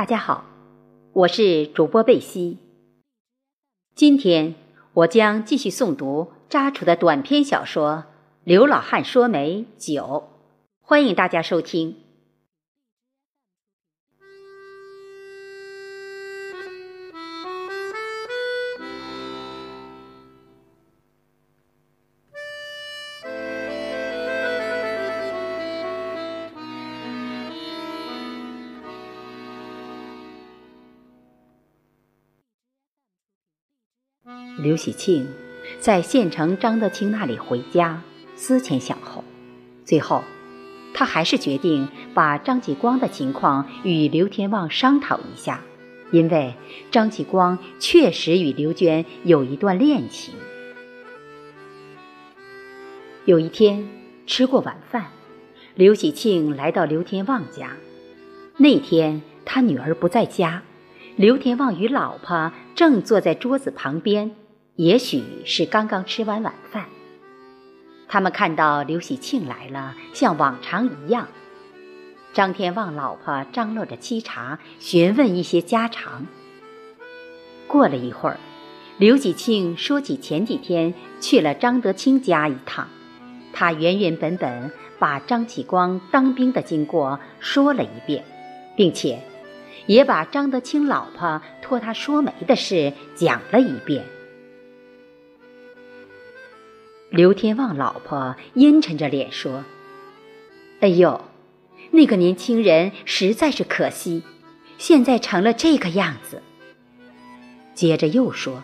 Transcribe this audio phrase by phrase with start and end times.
[0.00, 0.46] 大家好，
[1.12, 2.56] 我是主播贝西。
[3.94, 4.54] 今天
[4.94, 8.04] 我将继续诵读扎楚的短篇小说
[8.42, 10.02] 《刘老汉说媒九》，
[10.80, 11.96] 欢迎大家收听。
[34.58, 35.26] 刘喜庆
[35.78, 38.02] 在县城张德清那里回家，
[38.36, 39.24] 思前想后，
[39.84, 40.22] 最后
[40.92, 45.60] 他还是决定把张继光的情况与刘天旺商讨一下，
[46.10, 46.54] 因为
[46.90, 50.34] 张继光确实与刘娟有一段恋情。
[53.24, 53.88] 有一天
[54.26, 55.06] 吃过晚饭，
[55.74, 57.76] 刘喜庆来到刘天旺家，
[58.56, 60.62] 那天他女儿不在家，
[61.16, 64.30] 刘天旺与老婆正坐在桌子旁边。
[64.76, 66.86] 也许是刚刚吃完晚饭，
[68.08, 71.28] 他们看到刘喜庆来了，像往常一样。
[72.32, 76.24] 张天旺老婆张罗着沏茶，询问一些家常。
[77.66, 78.40] 过了一会儿，
[78.96, 82.88] 刘喜庆说起前几天去了张德清家一趟，
[83.52, 88.24] 他原原本本把张启光当兵的经过说了一遍，
[88.74, 89.22] 并且
[89.86, 94.04] 也把张德清老婆托他说媒的事讲了一遍。
[97.10, 99.64] 刘天旺老婆阴沉着脸说
[100.80, 101.24] ：“哎呦，
[101.90, 104.22] 那个年轻人实在是可惜，
[104.78, 106.42] 现在成了这个样子。”
[107.74, 108.62] 接着又说：“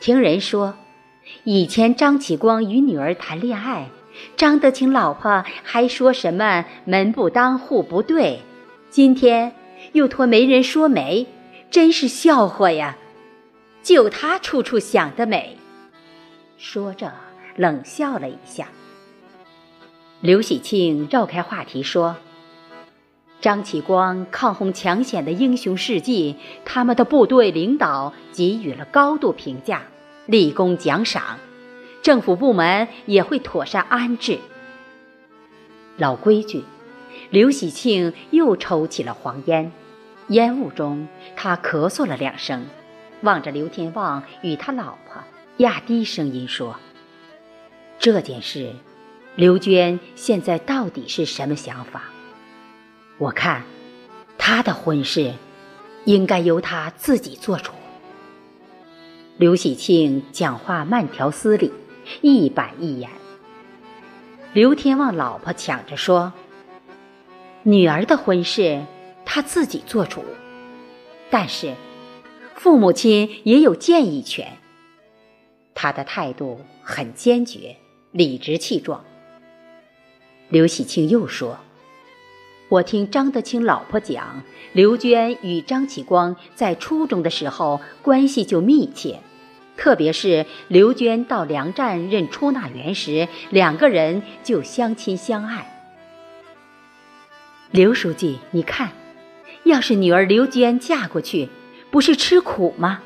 [0.00, 0.74] 听人说，
[1.42, 3.88] 以前张启光与女儿谈恋爱，
[4.36, 8.40] 张德清老婆还说什么门不当户不对，
[8.88, 9.52] 今天
[9.96, 11.26] 又托媒人说媒，
[11.70, 12.98] 真是笑话呀！
[13.82, 15.56] 就他处处想得美。”
[16.58, 17.14] 说着，
[17.56, 18.68] 冷笑了一下。
[20.20, 22.16] 刘喜庆绕开话题说
[23.40, 26.36] ：“张启光抗洪抢险的英雄事迹，
[26.66, 29.84] 他们的部队领导给予了高度评价，
[30.26, 31.38] 立功奖赏，
[32.02, 34.40] 政府部门也会妥善安置。”
[35.96, 36.64] 老规矩，
[37.30, 39.72] 刘喜庆又抽起了黄烟，
[40.28, 41.06] 烟雾中
[41.36, 42.66] 他咳嗽了两声，
[43.22, 45.22] 望着刘天旺与他老婆。
[45.58, 46.76] 压低声音说
[47.98, 48.74] ：“这件事，
[49.36, 52.02] 刘娟现在到底是什么想法？
[53.16, 53.62] 我看，
[54.36, 55.32] 她的婚事，
[56.04, 57.72] 应该由她自己做主。”
[59.38, 61.72] 刘喜庆讲话慢条斯理，
[62.20, 63.08] 一板一眼。
[64.52, 66.34] 刘天旺老婆抢着说
[67.64, 68.82] ：“女儿的婚事，
[69.26, 70.24] 他自己做主，
[71.28, 71.74] 但是，
[72.54, 74.56] 父母亲也有建议权。”
[75.74, 77.76] 他的态度很坚决，
[78.12, 79.04] 理直气壮。
[80.48, 81.58] 刘喜庆又说
[82.70, 84.42] ：“我听张德清老婆讲，
[84.72, 89.20] 刘娟与张启光在初中的时候关系就密切，
[89.76, 95.72] 特别是刘娟到粮站任出纳员时，两个人就相亲相爱。
[97.72, 98.92] 刘书记，你看，
[99.66, 101.50] 要是女儿刘娟嫁过去，
[101.90, 103.02] 不是吃苦吗？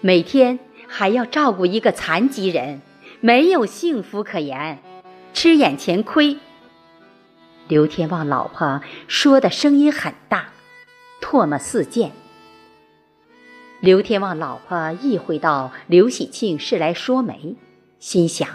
[0.00, 0.58] 每天……”
[0.94, 2.82] 还要照顾一个残疾人，
[3.22, 4.78] 没有幸福可言，
[5.32, 6.36] 吃眼前亏。
[7.66, 10.48] 刘天旺老婆说的声音很大，
[11.22, 12.12] 唾沫四溅。
[13.80, 17.56] 刘天旺老婆意会到刘喜庆是来说媒，
[17.98, 18.46] 心想：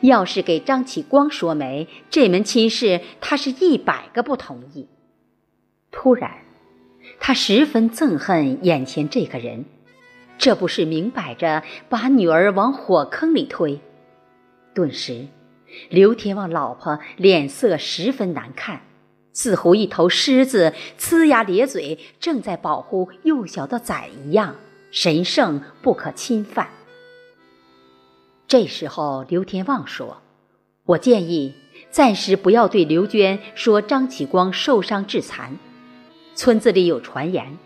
[0.00, 4.88] 要是给张启光说媒，这门亲事他是一百个不同意。
[5.92, 6.32] 突然，
[7.20, 9.64] 他十分憎恨眼前这个人。
[10.36, 13.80] 这不是明摆着把女儿往火坑里推？
[14.74, 15.26] 顿时，
[15.88, 18.80] 刘天旺老婆脸色十分难看，
[19.32, 24.56] 似乎一头狮子呲牙咧嘴，正在保护幼小的崽一样，
[24.90, 26.68] 神圣不可侵犯。
[28.48, 30.20] 这时候，刘天旺说
[30.84, 31.54] ：“我建议
[31.90, 35.56] 暂时不要对刘娟说张启光受伤致残，
[36.34, 37.58] 村子里有传言。”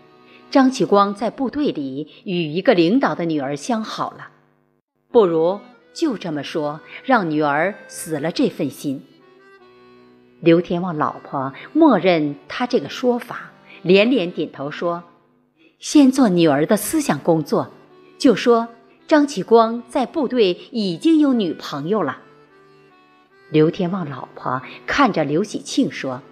[0.51, 4.29] 张启光在部队里与一个领导的女儿相好了，
[5.11, 5.59] 不如
[5.93, 9.03] 就这么说，让女儿死了这份心。
[10.39, 13.51] 刘天旺老婆默认他这个说法，
[13.83, 15.03] 连连点头说
[15.77, 17.71] ：“先做女儿的思想工作，
[18.17, 18.69] 就说
[19.07, 22.23] 张启光在部队已经有女朋友了。”
[23.51, 26.23] 刘天旺老婆看着刘喜庆说：“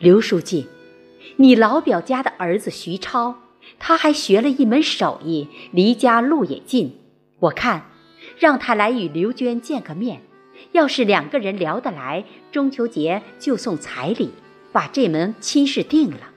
[0.00, 0.66] 刘书记。”
[1.36, 3.36] 你老表家的儿子徐超，
[3.78, 6.98] 他还学了一门手艺，离家路也近。
[7.38, 7.90] 我看，
[8.38, 10.22] 让他来与刘娟见个面。
[10.72, 14.30] 要是两个人聊得来，中秋节就送彩礼，
[14.70, 16.30] 把这门亲事定了。”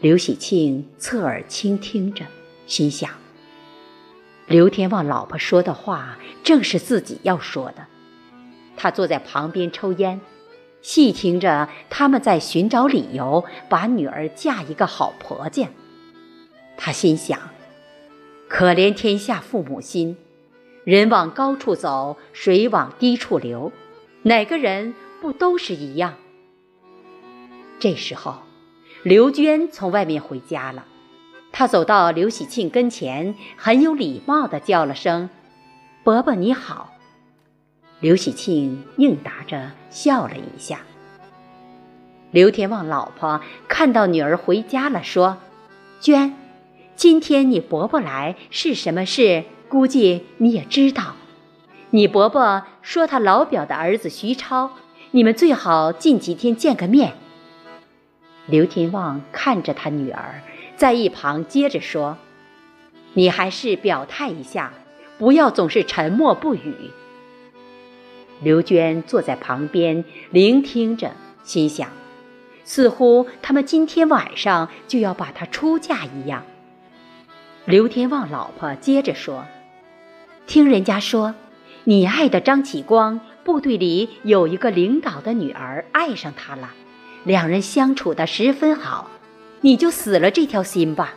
[0.00, 2.24] 刘喜庆侧耳倾听着，
[2.66, 3.10] 心想：
[4.46, 7.86] 刘天旺老婆说的话，正是自己要说的。
[8.76, 10.20] 他坐在旁边抽烟，
[10.82, 15.68] 细听着他们在寻找理由把女儿嫁一个好婆家。
[16.76, 17.38] 他心想：
[18.48, 20.16] 可怜天下父母心，
[20.84, 23.72] 人往高处走，水往低处流，
[24.22, 26.14] 哪个人不都是一样？
[27.78, 28.42] 这时候。
[29.04, 30.84] 刘娟从外面回家了，
[31.50, 35.28] 她走到刘喜庆跟前，很有礼貌地叫了声
[36.04, 36.91] ：“伯伯你好。”
[38.02, 40.80] 刘喜庆应答着笑了一下。
[42.32, 45.38] 刘天旺老婆看到女儿回家了，说
[46.02, 46.34] ：“娟，
[46.96, 49.44] 今天你伯伯来是什么事？
[49.68, 51.14] 估计你也知道。
[51.90, 54.72] 你伯伯说他老表的儿子徐超，
[55.12, 57.12] 你们最好近几天见个面。”
[58.46, 60.42] 刘天旺看着他女儿，
[60.74, 62.18] 在一旁接着说
[63.14, 64.72] ：“你还是表态一下，
[65.18, 66.90] 不要总是沉默不语。”
[68.42, 71.12] 刘娟坐在旁边聆听着，
[71.44, 71.88] 心想：
[72.64, 76.44] 似乎他们今天晚上就要把她出嫁一样。
[77.64, 79.44] 刘天旺老婆接着说
[80.48, 81.34] ：“听人家说，
[81.84, 86.72] 你爱的张启光部队里有一个领导的女儿爱上他了。”
[87.24, 89.08] 两人相处的十分好，
[89.60, 91.14] 你就死了这条心吧。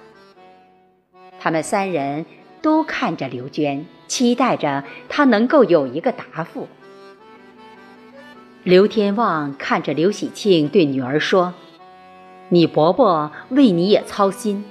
[1.39, 2.27] 他们三人
[2.61, 6.67] 都看着刘娟，期待着她能够有一个答复。
[8.65, 11.53] 刘天旺看着刘喜庆，对女儿说
[12.49, 14.65] ：“你伯伯为你也操心。”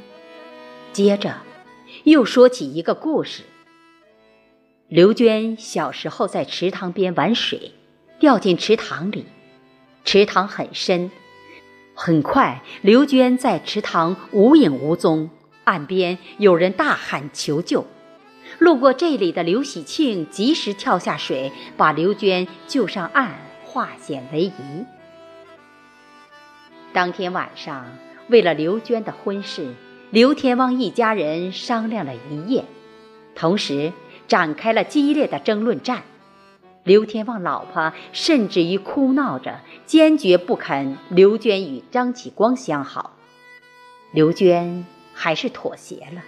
[0.93, 1.37] 接着，
[2.03, 3.45] 又说起一个故事。
[4.89, 7.71] 刘娟小时候在池塘边玩水，
[8.19, 9.27] 掉进池塘里，
[10.05, 11.13] 池塘很深。
[11.95, 15.31] 很快，刘娟在池塘无影无踪，
[15.63, 17.87] 岸边有人大喊求救。
[18.59, 23.39] 路过这里的刘喜庆及时跳下水，把刘娟救上岸，
[23.75, 24.53] 化险为夷。
[26.93, 27.87] 当天晚上，
[28.29, 29.75] 为了刘娟的婚事，
[30.13, 32.65] 刘天旺一家人商量了一夜，
[33.35, 33.93] 同时
[34.29, 36.05] 展开了激烈的争论战。
[36.85, 43.17] 刘天旺老婆甚至于哭闹着，坚决不肯刘娟与张启光相好。
[44.13, 46.23] 刘娟还是妥协了，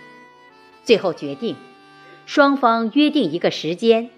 [0.83, 1.55] 最后决定，
[2.25, 4.11] 双方约定一个时间，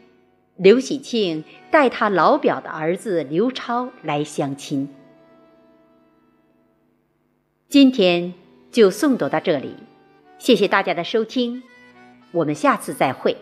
[0.59, 4.89] 刘喜庆带他老表的儿子刘超来相亲。
[7.69, 8.35] 今天
[8.73, 9.77] 就诵读到这里，
[10.39, 11.63] 谢谢大家的收听，
[12.33, 13.37] 我们下次再会。